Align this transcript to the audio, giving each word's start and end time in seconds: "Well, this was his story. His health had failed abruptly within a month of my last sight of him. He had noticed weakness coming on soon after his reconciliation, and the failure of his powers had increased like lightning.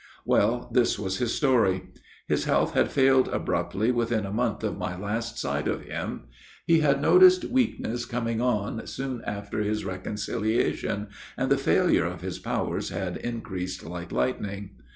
"Well, 0.25 0.67
this 0.73 0.97
was 0.97 1.19
his 1.19 1.35
story. 1.35 1.89
His 2.27 2.45
health 2.45 2.73
had 2.73 2.89
failed 2.89 3.27
abruptly 3.27 3.91
within 3.91 4.25
a 4.25 4.33
month 4.33 4.63
of 4.63 4.75
my 4.79 4.97
last 4.97 5.37
sight 5.37 5.67
of 5.67 5.81
him. 5.83 6.23
He 6.65 6.79
had 6.79 6.99
noticed 6.99 7.45
weakness 7.45 8.05
coming 8.05 8.41
on 8.41 8.87
soon 8.87 9.21
after 9.27 9.59
his 9.59 9.85
reconciliation, 9.85 11.09
and 11.37 11.51
the 11.51 11.55
failure 11.59 12.05
of 12.05 12.21
his 12.21 12.39
powers 12.39 12.89
had 12.89 13.17
increased 13.17 13.83
like 13.85 14.11
lightning. 14.11 14.71